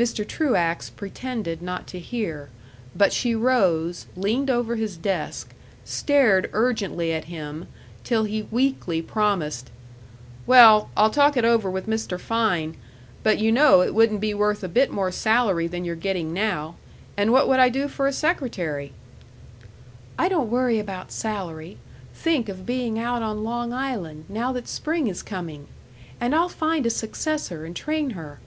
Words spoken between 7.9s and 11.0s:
till he weakly promised: "Well,